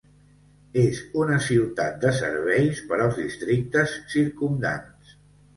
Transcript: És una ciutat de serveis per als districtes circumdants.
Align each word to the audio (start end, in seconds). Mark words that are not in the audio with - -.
És 0.83 1.01
una 1.23 1.35
ciutat 1.49 2.01
de 2.05 2.13
serveis 2.21 2.81
per 2.93 2.99
als 3.07 3.21
districtes 3.23 3.95
circumdants. 4.15 5.17